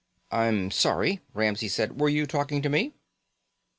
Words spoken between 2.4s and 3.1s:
to me?"